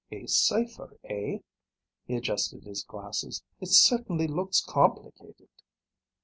"A 0.11 0.25
cipher, 0.25 0.97
eh?" 1.03 1.37
He 2.07 2.15
adjusted 2.15 2.63
his 2.63 2.83
glasses. 2.83 3.43
"It 3.59 3.67
certainly 3.67 4.25
looks 4.25 4.59
complicated." 4.59 5.49